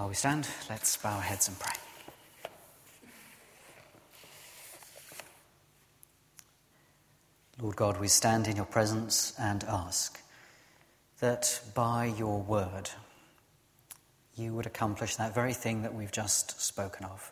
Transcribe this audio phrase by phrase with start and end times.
[0.00, 1.74] While we stand, let's bow our heads and pray.
[7.60, 10.18] Lord God, we stand in your presence and ask
[11.18, 12.88] that by your word
[14.36, 17.30] you would accomplish that very thing that we've just spoken of.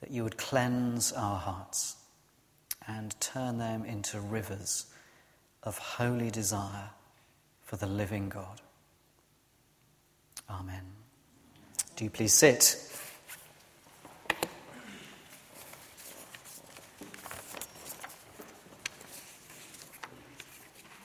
[0.00, 1.96] That you would cleanse our hearts
[2.86, 4.86] and turn them into rivers
[5.64, 6.90] of holy desire
[7.60, 8.60] for the living God.
[10.50, 10.82] Amen.
[11.96, 12.76] Do you please sit?
[14.30, 14.36] It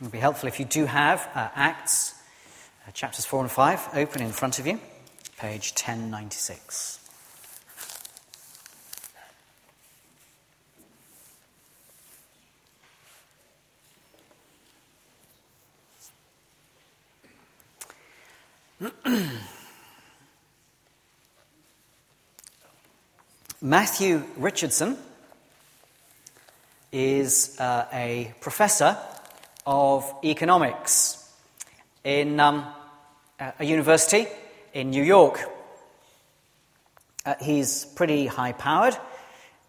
[0.01, 2.15] would be helpful if you do have uh, Acts
[2.87, 4.79] uh, chapters 4 and 5 open in front of you,
[5.37, 7.04] page 1096.
[23.61, 24.97] Matthew Richardson
[26.91, 28.97] is uh, a professor
[29.65, 31.25] of economics
[32.03, 32.65] in um,
[33.39, 34.27] a university
[34.73, 35.39] in New York.
[37.25, 38.97] Uh, he's pretty high powered,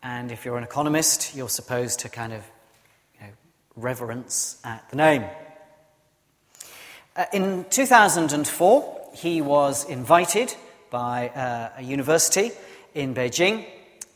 [0.02, 2.42] and if you're an economist, you're supposed to kind of
[3.14, 3.32] you know,
[3.76, 5.24] reverence at the name.
[7.14, 10.54] Uh, in 2004, he was invited
[10.90, 12.50] by uh, a university
[12.94, 13.66] in Beijing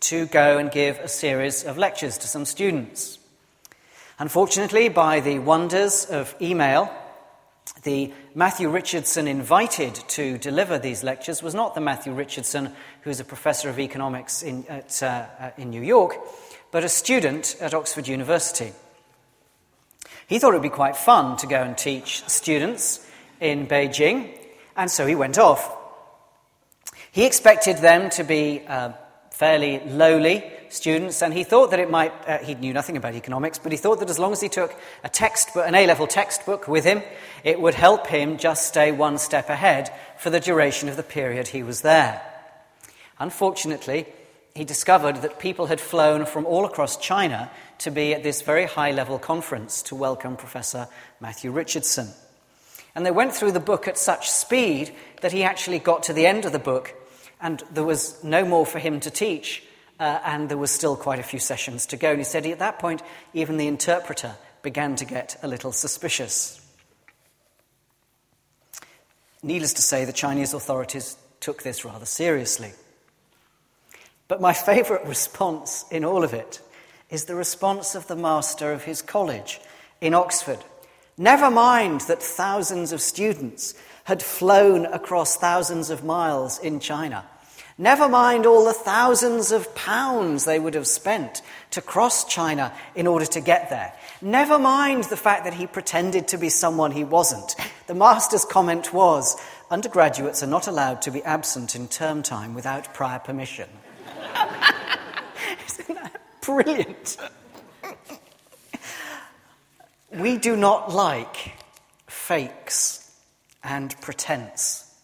[0.01, 3.19] to go and give a series of lectures to some students.
[4.19, 6.91] Unfortunately, by the wonders of email,
[7.83, 13.25] the Matthew Richardson invited to deliver these lectures was not the Matthew Richardson who's a
[13.25, 16.17] professor of economics in, at, uh, uh, in New York,
[16.71, 18.73] but a student at Oxford University.
[20.27, 23.07] He thought it would be quite fun to go and teach students
[23.41, 24.37] in Beijing,
[24.81, 25.77] and so he went off.
[27.13, 28.93] He expected them to be uh,
[29.31, 33.59] fairly lowly students, and he thought that it might, uh, he knew nothing about economics,
[33.59, 34.75] but he thought that as long as he took
[35.05, 37.03] a textbook, an A level textbook with him,
[37.45, 41.49] it would help him just stay one step ahead for the duration of the period
[41.49, 42.23] he was there.
[43.19, 44.07] Unfortunately,
[44.55, 48.65] he discovered that people had flown from all across China to be at this very
[48.65, 50.89] high level conference to welcome Professor
[51.21, 52.09] Matthew Richardson.
[52.95, 56.27] And they went through the book at such speed that he actually got to the
[56.27, 56.95] end of the book
[57.41, 59.63] and there was no more for him to teach,
[59.99, 62.11] uh, and there was still quite a few sessions to go.
[62.11, 63.03] And he said at that point,
[63.33, 66.61] even the interpreter began to get a little suspicious.
[69.43, 72.73] Needless to say, the Chinese authorities took this rather seriously.
[74.29, 76.61] But my favourite response in all of it
[77.09, 79.61] is the response of the master of his college
[80.01, 80.59] in Oxford.
[81.21, 87.27] Never mind that thousands of students had flown across thousands of miles in China.
[87.77, 91.43] Never mind all the thousands of pounds they would have spent
[91.73, 93.93] to cross China in order to get there.
[94.23, 97.55] Never mind the fact that he pretended to be someone he wasn't.
[97.87, 99.37] The master's comment was
[99.71, 103.69] undergraduates are not allowed to be absent in term time without prior permission.
[105.67, 107.19] Isn't that brilliant?
[110.21, 111.53] We do not like
[112.07, 113.11] fakes
[113.63, 114.95] and pretense,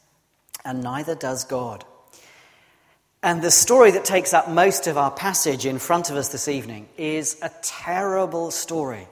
[0.65, 1.85] and neither does God.
[3.23, 6.49] And the story that takes up most of our passage in front of us this
[6.49, 9.09] evening is a terrible story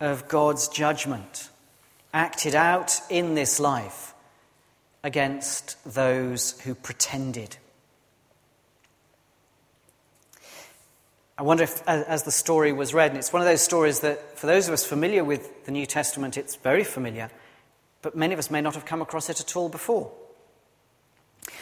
[0.00, 1.48] of God's judgment
[2.12, 4.14] acted out in this life
[5.04, 7.56] against those who pretended.
[11.42, 14.38] I wonder if, as the story was read, and it's one of those stories that,
[14.38, 17.28] for those of us familiar with the New Testament, it's very familiar
[18.02, 20.12] but many of us may not have come across it at all before.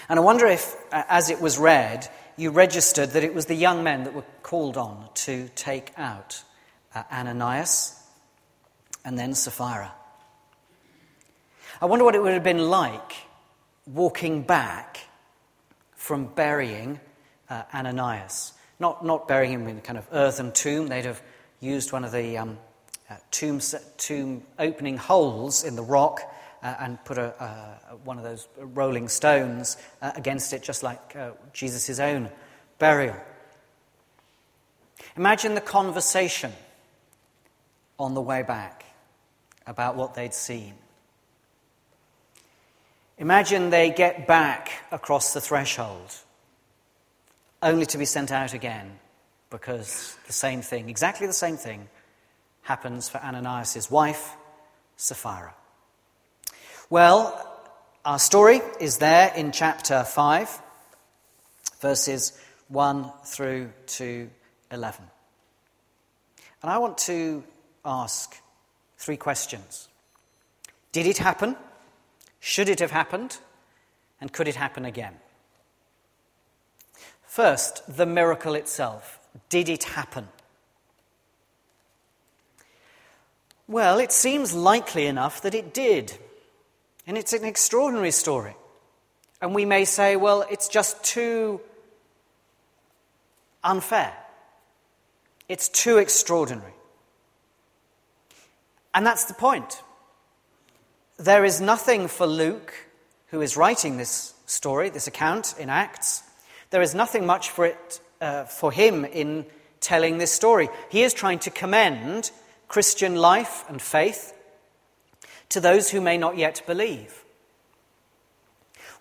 [0.08, 3.84] And I wonder if, as it was read, you registered that it was the young
[3.84, 6.42] men that were called on to take out
[6.94, 8.02] uh, Ananias
[9.04, 9.92] and then Sapphira.
[11.80, 13.12] I wonder what it would have been like
[13.86, 14.98] walking back
[15.94, 17.00] from burying
[17.48, 18.54] uh, Ananias.
[18.80, 21.22] Not, not burying him in a kind of earthen tomb, they'd have
[21.60, 22.58] used one of the um,
[23.10, 23.60] uh, tomb,
[23.98, 26.22] tomb opening holes in the rock
[26.62, 31.14] uh, and put a, uh, one of those rolling stones uh, against it, just like
[31.14, 32.30] uh, Jesus' own
[32.78, 33.16] burial.
[35.16, 36.52] Imagine the conversation
[37.98, 38.84] on the way back
[39.66, 40.74] about what they'd seen.
[43.18, 46.14] Imagine they get back across the threshold
[47.62, 48.98] only to be sent out again
[49.50, 51.88] because the same thing, exactly the same thing,
[52.62, 54.36] happens for Ananias' wife,
[54.96, 55.54] Sapphira.
[56.88, 57.46] Well,
[58.04, 60.62] our story is there in chapter 5,
[61.80, 62.32] verses
[62.68, 64.30] 1 through to
[64.70, 65.04] 11.
[66.62, 67.42] And I want to
[67.84, 68.36] ask
[68.98, 69.88] three questions
[70.92, 71.56] Did it happen?
[72.38, 73.38] Should it have happened?
[74.20, 75.14] And could it happen again?
[77.30, 79.20] First, the miracle itself.
[79.50, 80.26] Did it happen?
[83.68, 86.12] Well, it seems likely enough that it did.
[87.06, 88.56] And it's an extraordinary story.
[89.40, 91.60] And we may say, well, it's just too
[93.62, 94.12] unfair.
[95.48, 96.74] It's too extraordinary.
[98.92, 99.84] And that's the point.
[101.16, 102.74] There is nothing for Luke,
[103.28, 106.24] who is writing this story, this account in Acts,
[106.70, 109.46] there is nothing much for, it, uh, for him in
[109.80, 110.68] telling this story.
[110.88, 112.30] He is trying to commend
[112.68, 114.32] Christian life and faith
[115.48, 117.24] to those who may not yet believe.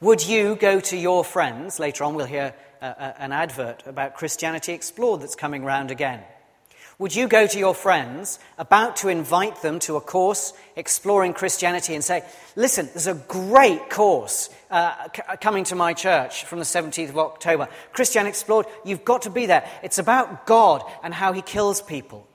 [0.01, 1.79] Would you go to your friends?
[1.79, 6.23] Later on, we'll hear uh, uh, an advert about Christianity Explored that's coming round again.
[6.99, 11.95] Would you go to your friends about to invite them to a course exploring Christianity
[11.95, 12.25] and say,
[12.57, 17.17] listen, there's a great course uh, c- coming to my church from the 17th of
[17.17, 17.69] October.
[17.93, 19.65] Christianity Explored, you've got to be there.
[19.81, 22.27] It's about God and how he kills people.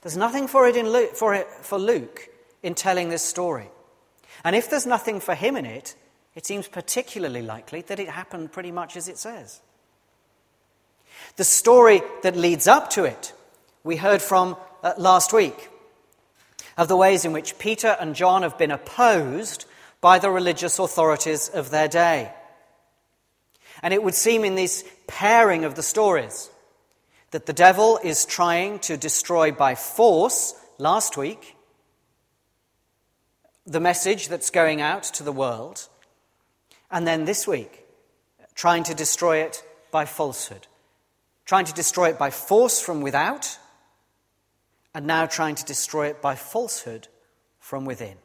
[0.00, 2.30] There's nothing for, it in Luke, for, it, for Luke
[2.62, 3.68] in telling this story.
[4.42, 5.94] And if there's nothing for him in it,
[6.34, 9.60] it seems particularly likely that it happened pretty much as it says.
[11.36, 13.32] The story that leads up to it,
[13.82, 15.68] we heard from uh, last week,
[16.76, 19.64] of the ways in which Peter and John have been opposed
[20.00, 22.32] by the religious authorities of their day.
[23.82, 26.50] And it would seem in this pairing of the stories
[27.30, 31.56] that the devil is trying to destroy by force last week
[33.66, 35.88] the message that's going out to the world,
[36.90, 37.84] and then this week
[38.54, 40.66] trying to destroy it by falsehood,
[41.44, 43.58] trying to destroy it by force from without,
[44.94, 47.08] and now trying to destroy it by falsehood
[47.58, 48.16] from within.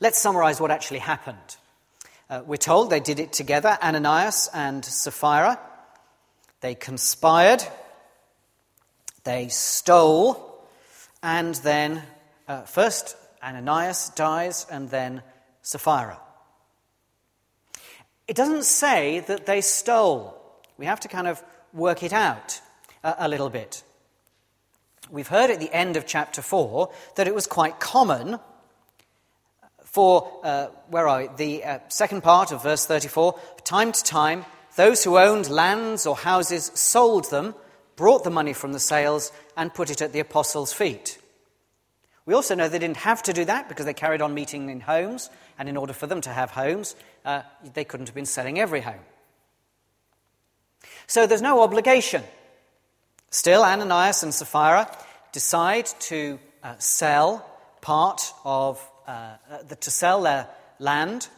[0.00, 1.56] Let's summarize what actually happened.
[2.28, 5.60] Uh, we're told they did it together, Ananias and Sapphira.
[6.60, 7.62] They conspired,
[9.24, 10.66] they stole,
[11.22, 12.02] and then
[12.48, 15.22] uh, first Ananias dies and then
[15.62, 16.18] Sapphira.
[18.26, 20.35] It doesn't say that they stole.
[20.78, 21.42] We have to kind of
[21.72, 22.60] work it out
[23.02, 23.82] a, a little bit.
[25.10, 28.40] We've heard at the end of chapter 4 that it was quite common
[29.84, 31.28] for, uh, where are we?
[31.36, 34.44] The uh, second part of verse 34, time to time,
[34.74, 37.54] those who owned lands or houses sold them,
[37.94, 41.18] brought the money from the sales, and put it at the apostles' feet.
[42.26, 44.80] We also know they didn't have to do that because they carried on meeting in
[44.80, 47.42] homes, and in order for them to have homes, uh,
[47.72, 49.00] they couldn't have been selling every home.
[51.06, 52.22] So there's no obligation.
[53.30, 54.90] Still, Ananias and Sapphira
[55.32, 57.48] decide to uh, sell
[57.80, 60.48] part of, uh, uh the, to sell their
[60.78, 61.28] land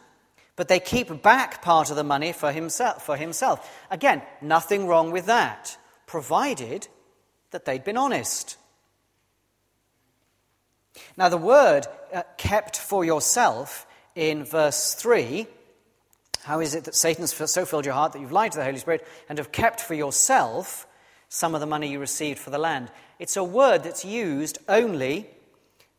[0.59, 3.65] but they keep back part of the money for himself, for himself.
[3.89, 6.85] Again, nothing wrong with that, provided
[7.51, 8.57] that they'd been honest.
[11.15, 15.47] Now, the word uh, kept for yourself in verse 3
[16.43, 18.77] how is it that Satan's so filled your heart that you've lied to the Holy
[18.77, 20.87] Spirit and have kept for yourself
[21.27, 22.91] some of the money you received for the land?
[23.19, 25.29] It's a word that's used only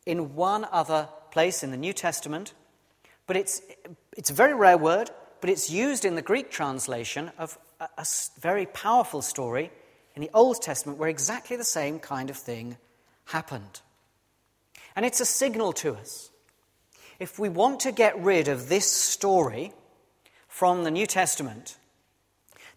[0.06, 2.54] in one other place in the New Testament,
[3.26, 3.60] but it's,
[4.16, 8.06] it's a very rare word, but it's used in the Greek translation of a, a
[8.40, 9.70] very powerful story
[10.14, 12.76] in the Old Testament where exactly the same kind of thing
[13.26, 13.80] happened.
[14.96, 16.30] And it's a signal to us.
[17.18, 19.72] If we want to get rid of this story
[20.60, 21.78] from the New Testament,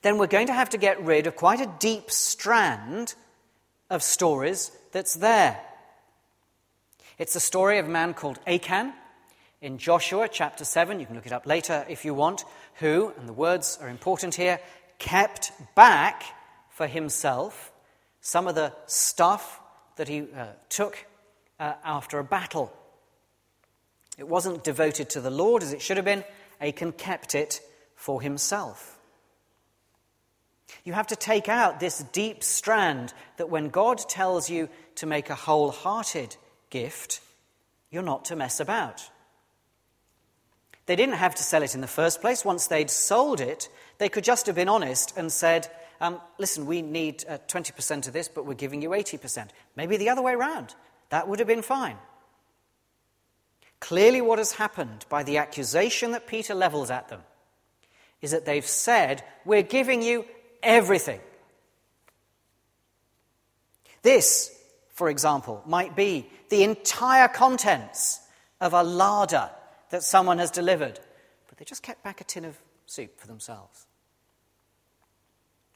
[0.03, 3.13] then we're going to have to get rid of quite a deep strand
[3.89, 5.59] of stories that's there.
[7.17, 8.93] It's the story of a man called Achan,
[9.61, 13.27] in Joshua chapter 7, you can look it up later if you want, who, and
[13.27, 14.61] the words are important here,
[14.97, 16.23] kept back
[16.69, 17.73] for himself
[18.21, 19.59] some of the stuff
[19.97, 21.05] that he uh, took
[21.59, 22.71] uh, after a battle.
[24.17, 26.23] It wasn't devoted to the Lord as it should have been.
[26.61, 27.59] Achan kept it
[28.03, 28.99] for himself.
[30.83, 35.29] You have to take out this deep strand that when God tells you to make
[35.29, 36.35] a wholehearted
[36.69, 37.21] gift,
[37.91, 39.09] you're not to mess about.
[40.85, 42.43] They didn't have to sell it in the first place.
[42.43, 43.69] Once they'd sold it,
[43.99, 48.11] they could just have been honest and said, um, listen, we need uh, 20% of
[48.11, 49.47] this, but we're giving you 80%.
[49.77, 50.75] Maybe the other way around.
[51.09, 51.95] That would have been fine.
[53.79, 57.21] Clearly, what has happened by the accusation that Peter levels at them
[58.23, 60.25] is that they've said, We're giving you
[60.63, 61.19] everything.
[64.01, 64.57] This,
[64.89, 68.21] for example, might be the entire contents
[68.59, 69.49] of a larder
[69.91, 70.99] that someone has delivered,
[71.47, 73.85] but they just kept back a tin of soup for themselves.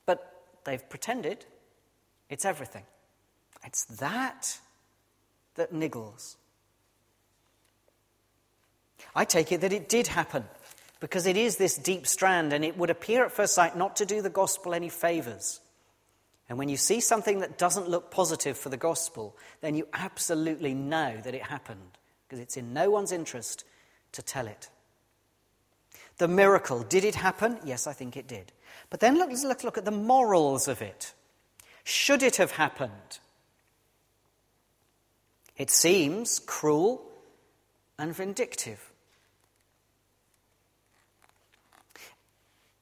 [0.05, 1.45] But they've pretended
[2.29, 2.83] it's everything.
[3.65, 4.59] It's that
[5.55, 6.35] that niggles.
[9.15, 10.45] I take it that it did happen
[10.99, 14.05] because it is this deep strand, and it would appear at first sight not to
[14.05, 15.59] do the gospel any favors.
[16.49, 20.73] And when you see something that doesn't look positive for the gospel, then you absolutely
[20.73, 23.63] know that it happened because it's in no one's interest
[24.13, 24.69] to tell it.
[26.17, 27.59] The miracle, did it happen?
[27.63, 28.51] Yes, I think it did.
[28.89, 31.13] But then let's look at the morals of it.
[31.83, 33.19] Should it have happened?
[35.57, 37.01] It seems cruel
[37.99, 38.86] and vindictive.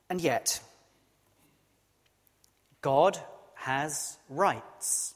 [0.10, 0.62] And yet,
[2.82, 3.20] God
[3.56, 5.16] has rights.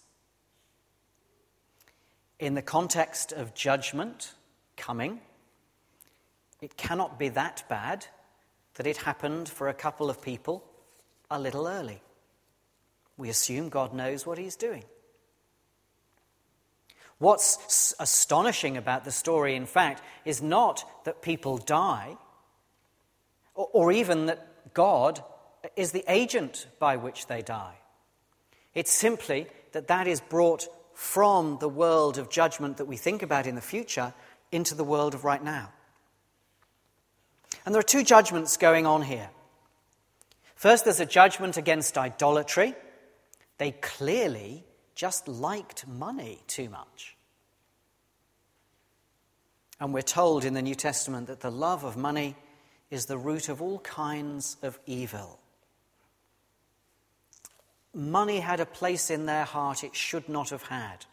[2.39, 4.33] In the context of judgment
[4.77, 5.19] coming,
[6.61, 8.05] it cannot be that bad
[8.75, 10.63] that it happened for a couple of people
[11.29, 12.01] a little early.
[13.17, 14.83] We assume God knows what He's doing.
[17.19, 22.17] What's astonishing about the story, in fact, is not that people die,
[23.53, 25.23] or, even that God
[25.75, 27.75] is the agent by which they die.
[28.73, 33.47] It's simply that that is brought from the world of judgment that we think about
[33.47, 34.13] in the future
[34.51, 35.71] into the world of right now.
[37.65, 39.29] And there are two judgments going on here.
[40.55, 42.75] First, there's a judgment against idolatry.
[43.57, 47.15] They clearly just liked money too much.
[49.79, 52.35] And we're told in the New Testament that the love of money
[52.89, 55.39] is the root of all kinds of evil
[57.93, 61.05] money had a place in their heart it should not have had.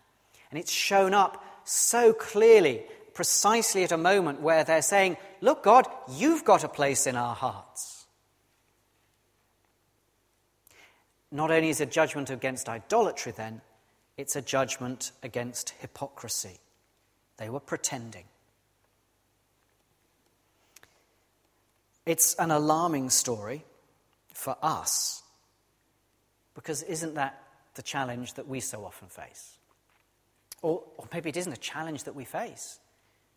[0.50, 2.82] And it's shown up so clearly,
[3.14, 7.34] precisely at a moment where they're saying, Look, God, you've got a place in our
[7.34, 8.06] hearts.
[11.32, 13.60] Not only is a judgment against idolatry, then,
[14.16, 16.58] it's a judgment against hypocrisy.
[17.36, 18.24] They were pretending.
[22.06, 23.64] It's an alarming story
[24.32, 25.22] for us
[26.54, 27.42] because isn't that
[27.74, 29.58] the challenge that we so often face?
[30.62, 32.78] Or, or maybe it isn't a challenge that we face,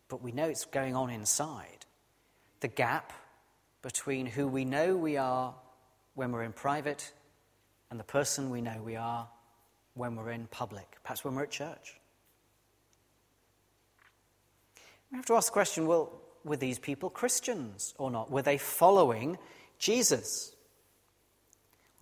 [0.08, 1.84] but we know it's going on inside.
[2.60, 3.12] The gap
[3.82, 5.54] between who we know we are
[6.14, 7.12] when we're in private
[7.90, 9.28] and the person we know we are
[9.94, 11.98] when we're in public, perhaps when we're at church.
[15.10, 18.30] We have to ask the question well, were these people Christians or not?
[18.30, 19.38] Were they following
[19.78, 20.54] Jesus?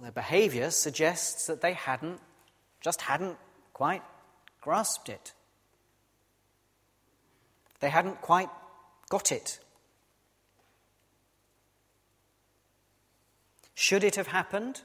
[0.00, 2.20] Their behavior suggests that they hadn't,
[2.80, 3.36] just hadn't
[3.72, 4.02] quite
[4.60, 5.32] grasped it.
[7.80, 8.50] They hadn't quite
[9.08, 9.58] got it.
[13.74, 14.82] Should it have happened?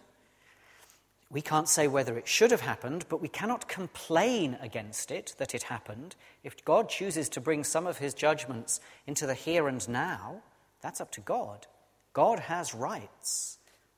[1.34, 5.56] We can't say whether it should have happened, but we cannot complain against it that
[5.56, 6.16] it happened.
[6.44, 10.44] If God chooses to bring some of his judgments into the here and now,
[10.82, 11.66] that's up to God.
[12.14, 13.58] God has rights,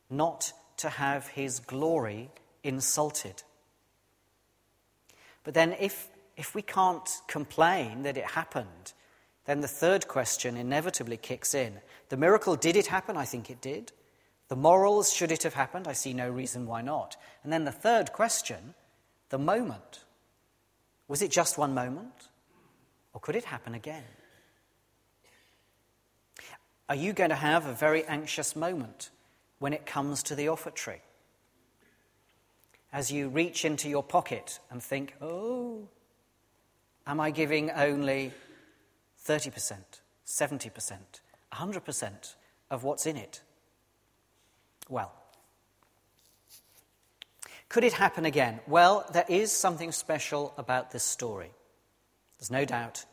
[0.09, 2.29] not to have his glory
[2.63, 3.43] insulted.
[5.43, 8.93] But then, if, if we can't complain that it happened,
[9.43, 11.81] then the third question inevitably kicks in.
[12.07, 13.17] The miracle, did it happen?
[13.17, 13.91] I think it did.
[14.47, 15.87] The morals, should it have happened?
[15.87, 17.17] I see no reason why not.
[17.43, 18.75] And then the third question,
[19.29, 20.03] the moment.
[21.07, 22.29] Was it just one moment?
[23.13, 24.03] Or could it happen again?
[26.87, 29.09] Are you going to have a very anxious moment
[29.59, 31.01] when it comes to the offertory.
[32.91, 35.87] As you reach into your pocket and think, oh,
[37.07, 38.31] am I giving only
[39.25, 39.73] 30%,
[40.25, 40.93] 70%,
[41.53, 42.35] 100%
[42.69, 43.41] of what's in it?
[44.89, 45.11] Well,
[47.69, 48.59] could it happen again?
[48.67, 51.51] Well, there is something special about this story.
[52.39, 53.05] There's no doubt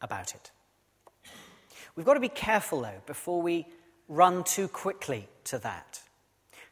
[0.00, 0.50] about it.
[1.94, 3.66] We've got to be careful, though, before we
[4.08, 6.00] run too quickly to that.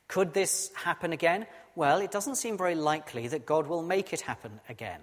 [0.08, 1.46] Could this happen again?
[1.76, 5.00] Well, it doesn't seem very likely that God will make it happen again.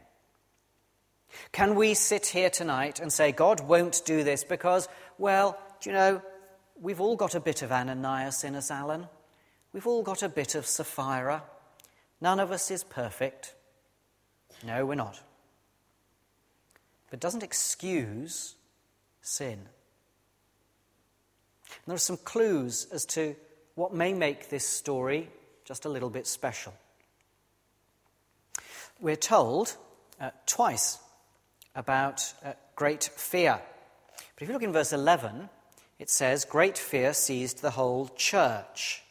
[1.51, 4.87] Can we sit here tonight and say, God won't do this because,
[5.17, 6.21] well, do you know,
[6.79, 9.07] we've all got a bit of Ananias in us, Alan.
[9.73, 11.43] We've all got a bit of Sapphira.
[12.21, 13.53] None of us is perfect.
[14.65, 15.21] No, we're not.
[17.09, 18.55] But doesn't excuse
[19.21, 19.59] sin.
[21.69, 23.35] And there are some clues as to
[23.75, 25.29] what may make this story
[25.63, 26.73] just a little bit special.
[28.99, 29.75] We're told
[30.19, 30.97] uh, twice
[31.75, 33.61] about uh, great fear.
[34.35, 35.49] But if you look in verse 11,
[35.99, 39.03] it says, Great fear seized the whole church.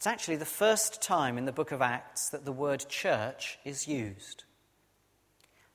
[0.00, 3.86] It's actually the first time in the book of Acts that the word church is
[3.86, 4.44] used.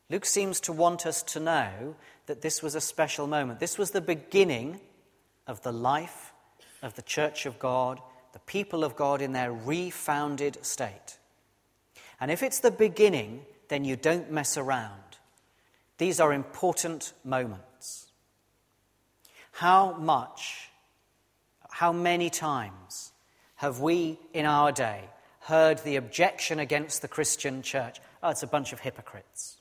[0.09, 3.59] Luke seems to want us to know that this was a special moment.
[3.59, 4.79] This was the beginning
[5.45, 6.33] of the life
[6.81, 8.01] of the church of God,
[8.33, 11.19] the people of God in their refounded state.
[12.19, 15.19] And if it's the beginning, then you don't mess around.
[15.99, 18.07] These are important moments.
[19.51, 20.71] How much,
[21.69, 23.11] how many times
[23.55, 25.09] have we in our day
[25.41, 27.99] heard the objection against the Christian church?
[28.21, 29.57] Oh, it's a bunch of hypocrites.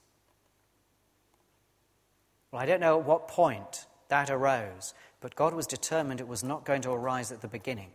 [2.51, 6.45] Well, I don't know at what point that arose, but God was determined it was
[6.45, 7.91] not going to arise at the beginning.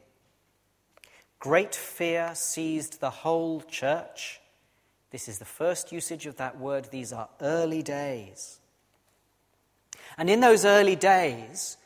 [1.40, 4.42] Great fear seized the whole church.
[5.12, 6.90] This is the first usage of that word.
[6.92, 8.60] These are early days.
[10.18, 11.78] And in those early days,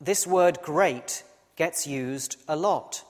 [0.00, 1.24] this word great
[1.56, 3.04] gets used a lot.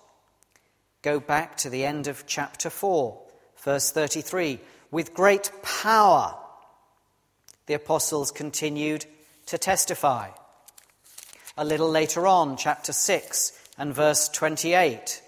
[1.04, 3.20] Go back to the end of chapter 4,
[3.62, 4.58] verse 33.
[4.90, 6.34] With great power,
[7.66, 9.04] the apostles continued
[9.44, 10.30] to testify.
[11.58, 15.20] A little later on, chapter 6 and verse 28.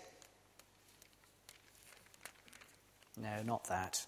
[3.21, 4.06] No, not that.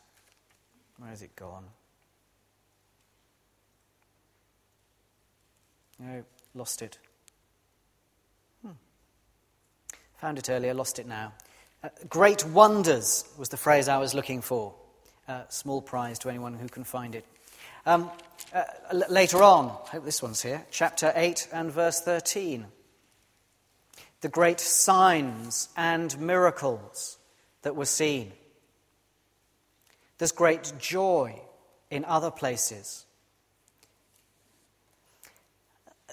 [0.97, 1.67] Where has it gone?
[5.99, 6.97] No, lost it.
[8.63, 8.73] Hmm.
[10.23, 11.35] Found it earlier, lost it now.
[11.83, 14.75] Uh, great wonders was the phrase I was looking for.
[15.29, 17.25] Uh, small prize to anyone who can find it.
[17.87, 18.11] Um,
[18.53, 22.67] uh, l- later on, I hope this one's here, chapter 8 and verse 13.
[24.23, 27.19] The great signs and miracles
[27.63, 28.33] that were seen.
[30.17, 31.41] There's great joy
[31.91, 33.07] in other places.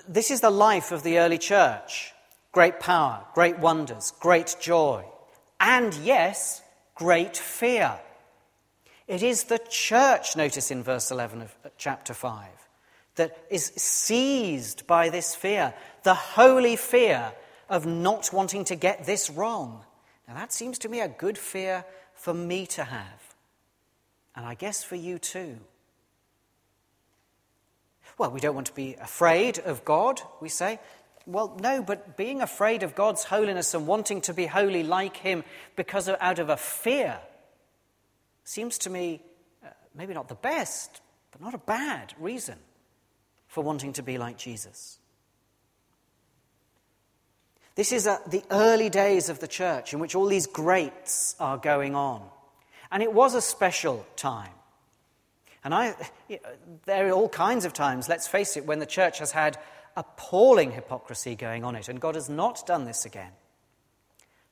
[0.07, 2.11] This is the life of the early church
[2.51, 5.03] great power, great wonders, great joy
[5.65, 6.62] and yes,
[6.93, 7.99] great fear.
[9.08, 12.47] It is the church, notice in verse 11 of uh, chapter 5,
[13.15, 15.73] that is seized by this fear,
[16.04, 17.34] the holy fear
[17.67, 19.84] of not wanting to get this wrong.
[20.28, 23.36] Now, that seems to me a good fear for me to have,
[24.36, 25.58] and I guess for you too.
[28.19, 30.80] Well, we don't want to be afraid of God, we say.
[31.27, 35.43] Well, no, but being afraid of God's holiness and wanting to be holy like Him
[35.75, 37.17] because of, out of a fear
[38.43, 39.21] seems to me
[39.63, 42.57] uh, maybe not the best, but not a bad reason
[43.47, 44.99] for wanting to be like Jesus.
[47.75, 51.57] This is uh, the early days of the church in which all these greats are
[51.57, 52.21] going on.
[52.91, 54.51] And it was a special time.
[55.63, 55.95] And I,
[56.85, 59.57] there are all kinds of times, let's face it, when the church has had
[59.95, 63.31] appalling hypocrisy going on it, and God has not done this again.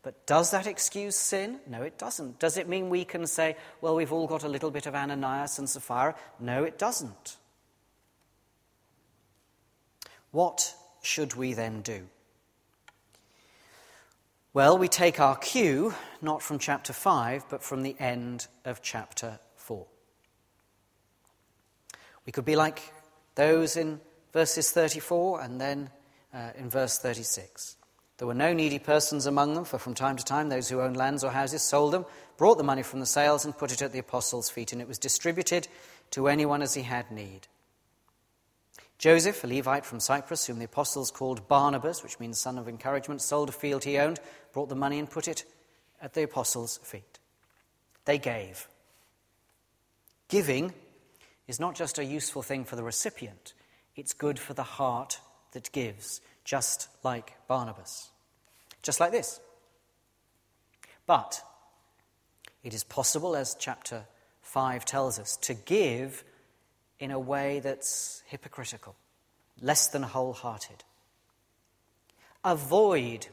[0.03, 1.60] But does that excuse sin?
[1.65, 2.39] No, it doesn't.
[2.39, 5.60] Does it mean we can say, well, we've all got a little bit of Ananias
[5.60, 6.15] and Sapphira?
[6.39, 7.38] No, it doesn't.
[10.32, 12.08] What should we then do?
[14.53, 19.39] Well, we take our cue not from chapter 5, but from the end of chapter
[19.56, 19.86] 4.
[22.25, 22.82] We could be like
[23.36, 23.99] those in
[24.33, 25.89] verses 34 and then
[26.33, 27.77] uh, in verse 36.
[28.17, 30.97] There were no needy persons among them, for from time to time those who owned
[30.97, 32.05] lands or houses sold them,
[32.37, 34.87] brought the money from the sales, and put it at the apostles' feet, and it
[34.87, 35.67] was distributed
[36.11, 37.47] to anyone as he had need.
[38.99, 43.21] Joseph, a Levite from Cyprus, whom the apostles called Barnabas, which means son of encouragement,
[43.21, 44.19] sold a field he owned,
[44.53, 45.43] brought the money, and put it
[46.01, 47.19] at the apostles' feet.
[48.05, 48.67] They gave.
[50.29, 50.73] Giving
[51.47, 53.53] is not just a useful thing for the recipient,
[53.95, 55.19] it's good for the heart
[55.51, 58.10] that gives, just like Barnabas.
[58.82, 59.39] Just like this.
[61.06, 61.41] But
[62.63, 64.06] it is possible, as chapter
[64.41, 66.23] 5 tells us, to give
[66.99, 68.95] in a way that's hypocritical,
[69.62, 70.84] less than wholehearted.
[72.43, 73.27] Avoid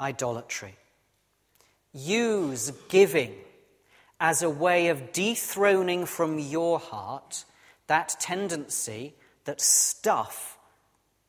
[0.00, 0.76] idolatry.
[1.92, 3.34] Use giving
[4.18, 7.44] as a way of dethroning from your heart
[7.86, 10.58] that tendency that stuff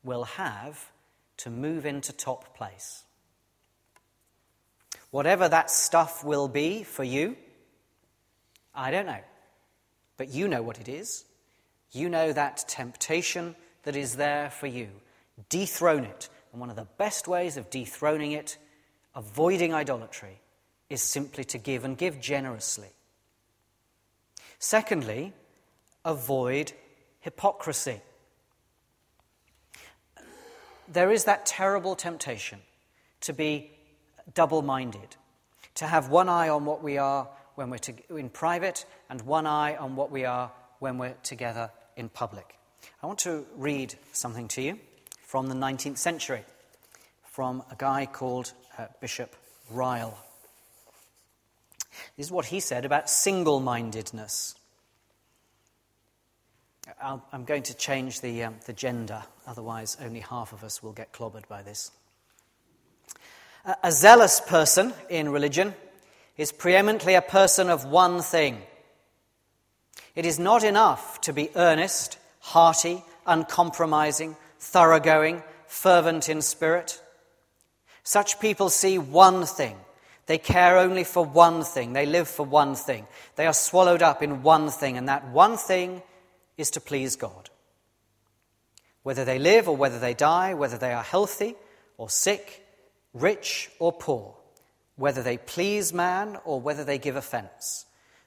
[0.02, 0.90] will have
[1.38, 3.04] to move into top place.
[5.10, 7.36] Whatever that stuff will be for you,
[8.74, 9.20] I don't know.
[10.16, 11.24] But you know what it is.
[11.92, 14.88] You know that temptation that is there for you.
[15.48, 16.28] Dethrone it.
[16.52, 18.58] And one of the best ways of dethroning it,
[19.14, 20.40] avoiding idolatry,
[20.88, 22.88] is simply to give and give generously.
[24.58, 25.32] Secondly,
[26.04, 26.72] avoid
[27.26, 28.00] hypocrisy.
[30.86, 32.60] There is that terrible temptation
[33.22, 33.72] to be
[34.32, 35.16] double minded,
[35.74, 39.44] to have one eye on what we are when we're to, in private and one
[39.44, 42.56] eye on what we are when we're together in public.
[43.02, 44.78] I want to read something to you
[45.22, 46.44] from the 19th century
[47.24, 49.34] from a guy called uh, Bishop
[49.68, 50.16] Ryle.
[52.16, 54.54] This is what he said about single mindedness.
[57.02, 61.12] I'm going to change the, um, the gender, otherwise, only half of us will get
[61.12, 61.90] clobbered by this.
[63.82, 65.74] A zealous person in religion
[66.36, 68.62] is preeminently a person of one thing.
[70.14, 77.02] It is not enough to be earnest, hearty, uncompromising, thoroughgoing, fervent in spirit.
[78.04, 79.76] Such people see one thing.
[80.26, 81.92] They care only for one thing.
[81.92, 83.06] They live for one thing.
[83.34, 86.02] They are swallowed up in one thing, and that one thing
[86.56, 87.50] is to please God.
[89.02, 91.54] Whether they live or whether they die, whether they are healthy
[91.96, 92.66] or sick,
[93.12, 94.34] rich or poor,
[94.96, 97.86] whether they please man or whether they give offense,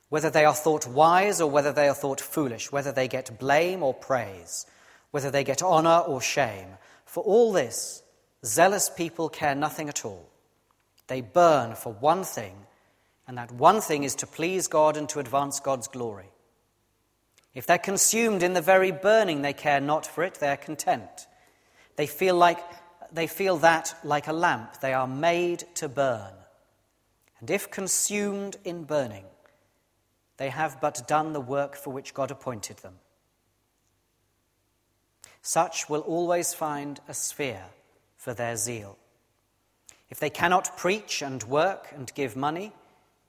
[0.09, 3.83] whether they are thought wise or whether they are thought foolish, whether they get blame
[3.83, 4.65] or praise,
[5.11, 6.67] whether they get honor or shame.
[7.05, 8.03] For all this,
[8.45, 10.29] zealous people care nothing at all.
[11.07, 12.55] They burn for one thing,
[13.27, 16.29] and that one thing is to please God and to advance God's glory.
[17.53, 21.27] If they're consumed in the very burning, they care not for it, they are content.
[21.95, 22.59] They feel like
[23.11, 26.33] they feel that like a lamp, they are made to burn.
[27.39, 29.25] And if consumed in burning,
[30.37, 32.95] they have but done the work for which God appointed them.
[35.41, 37.65] Such will always find a sphere
[38.17, 38.97] for their zeal.
[40.09, 42.73] If they cannot preach and work and give money,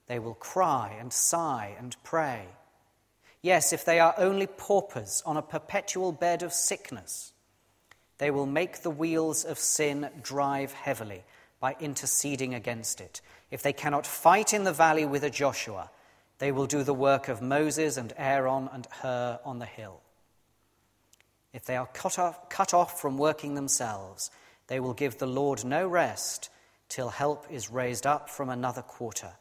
[0.07, 2.47] they will cry and sigh and pray.
[3.43, 7.33] Yes, if they are only paupers on a perpetual bed of sickness,
[8.19, 11.25] they will make the wheels of sin drive heavily
[11.59, 13.21] by interceding against it.
[13.51, 15.91] If they cannot fight in the valley with a Joshua,
[16.39, 20.01] they will do the work of Moses and Aaron and Hur on the hill.
[21.53, 24.31] If they are cut off, cut off from working themselves,
[24.69, 26.51] they will give the Lord no rest
[26.89, 29.33] till help is raised up from another quarter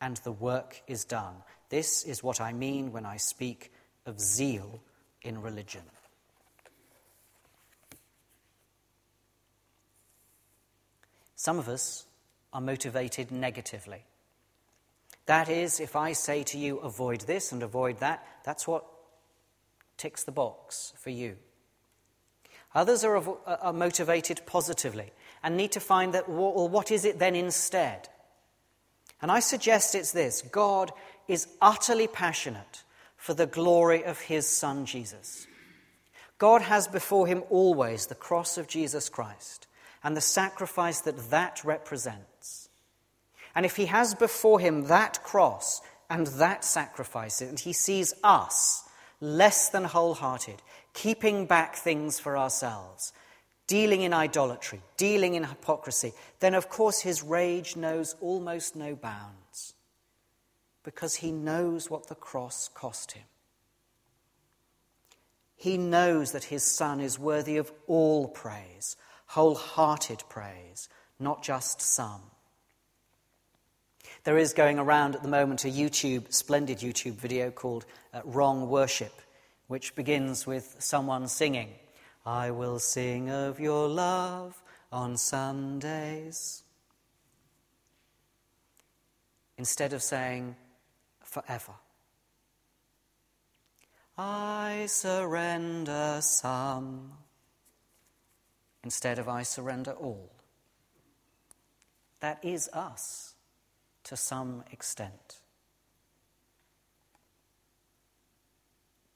[0.00, 1.36] and the work is done.
[1.72, 3.72] This is what I mean when I speak
[4.04, 4.82] of zeal
[5.22, 5.80] in religion.
[11.34, 12.04] Some of us
[12.52, 14.04] are motivated negatively.
[15.24, 18.84] That is, if I say to you, avoid this and avoid that, that's what
[19.96, 21.36] ticks the box for you.
[22.74, 25.10] Others are, are motivated positively
[25.42, 28.10] and need to find that, well, what is it then instead?
[29.22, 30.92] And I suggest it's this God
[31.32, 32.82] is utterly passionate
[33.16, 35.46] for the glory of his Son Jesus.
[36.36, 39.66] God has before him always the cross of Jesus Christ
[40.04, 42.68] and the sacrifice that that represents.
[43.54, 48.82] And if he has before him that cross and that sacrifice, and he sees us
[49.20, 50.60] less than wholehearted,
[50.92, 53.12] keeping back things for ourselves,
[53.66, 59.41] dealing in idolatry, dealing in hypocrisy, then of course his rage knows almost no bounds
[60.84, 63.24] because he knows what the cross cost him.
[65.56, 70.88] He knows that his son is worthy of all praise, wholehearted praise,
[71.20, 72.22] not just some.
[74.24, 78.68] There is going around at the moment a YouTube, splendid YouTube video called uh, Wrong
[78.68, 79.12] Worship,
[79.68, 81.70] which begins with someone singing,
[82.24, 86.62] I will sing of your love on Sundays.
[89.58, 90.56] Instead of saying,
[91.32, 91.72] forever.
[94.18, 97.12] I surrender some
[98.84, 100.30] instead of I surrender all.
[102.20, 103.34] That is us
[104.04, 105.40] to some extent.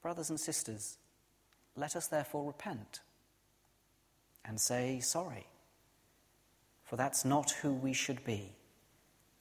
[0.01, 0.97] Brothers and sisters,
[1.75, 3.01] let us therefore repent
[4.43, 5.45] and say sorry,
[6.83, 8.56] for that's not who we should be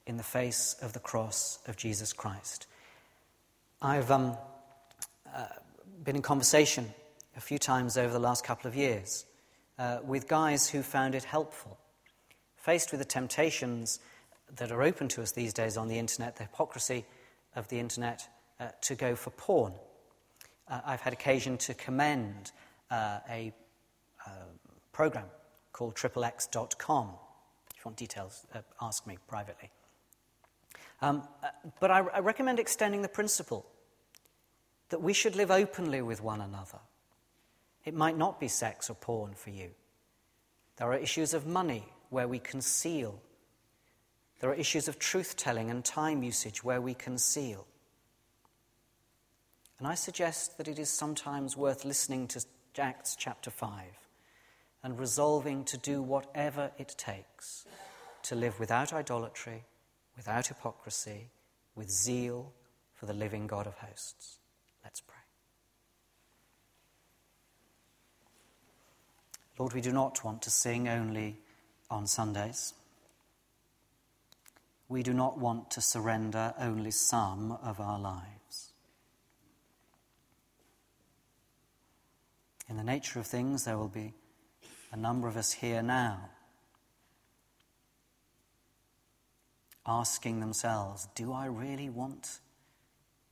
[0.07, 2.67] in the face of the cross of Jesus Christ.
[3.83, 4.37] I've um,
[5.35, 5.47] uh,
[6.05, 6.93] been in conversation
[7.37, 9.27] a few times over the last couple of years
[9.79, 11.77] uh, with guys who found it helpful,
[12.57, 14.01] faced with the temptations
[14.57, 17.05] that are open to us these days on the internet, the hypocrisy
[17.55, 18.29] of the internet,
[18.61, 19.75] uh, to go for porn.
[20.69, 22.53] Uh, I've had occasion to commend
[22.91, 23.53] uh, a
[24.93, 25.27] program
[25.73, 27.11] called xxx.com.
[27.71, 29.71] If you want details, uh, ask me privately.
[31.03, 31.49] Um, uh,
[31.81, 33.67] but I, I recommend extending the principle
[34.89, 36.79] that we should live openly with one another.
[37.85, 39.71] It might not be sex or porn for you.
[40.77, 43.21] There are issues of money where we conceal.
[44.41, 47.67] There are issues of truth telling and time usage where we conceal.
[49.79, 52.45] And I suggest that it is sometimes worth listening to
[52.79, 53.83] Acts chapter 5
[54.83, 57.67] and resolving to do whatever it takes
[58.23, 59.65] to live without idolatry,
[60.17, 61.29] without hypocrisy,
[61.75, 62.53] with zeal
[62.95, 64.39] for the living God of hosts.
[64.83, 65.17] Let's pray.
[69.59, 71.37] Lord, we do not want to sing only
[71.91, 72.75] on Sundays.
[74.89, 78.73] We do not want to surrender only some of our lives.
[82.69, 84.13] In the nature of things, there will be
[84.93, 86.31] a number of us here now
[89.87, 92.41] asking themselves, Do I really want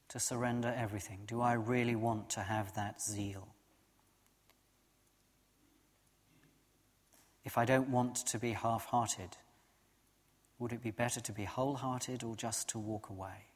[0.08, 1.20] to surrender everything?
[1.26, 3.48] Do I really want to have that zeal?
[7.44, 9.36] If I don't want to be half hearted,
[10.58, 13.48] would it be better to be wholehearted or just to walk away?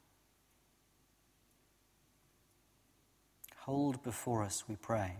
[3.61, 5.13] Hold before us, we pray,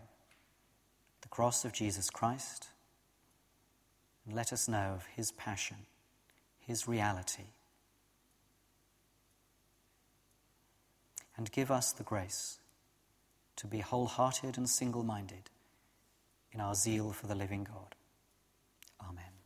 [1.23, 2.69] the cross of Jesus Christ,
[4.27, 5.77] and let us know of his passion,
[6.59, 7.45] his reality
[11.39, 12.59] and give us the grace
[13.57, 15.51] to be wholehearted and single minded
[16.53, 17.95] in our zeal for the living God.
[19.01, 19.38] Amen.